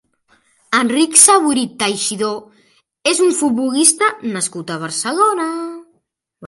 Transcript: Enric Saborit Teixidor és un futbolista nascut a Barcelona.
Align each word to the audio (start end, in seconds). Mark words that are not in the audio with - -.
Enric 0.77 1.19
Saborit 1.23 1.75
Teixidor 1.83 3.13
és 3.13 3.23
un 3.27 3.37
futbolista 3.43 4.13
nascut 4.35 4.77
a 4.77 4.81
Barcelona. 4.87 5.49